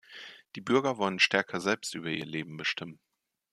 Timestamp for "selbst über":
1.61-2.07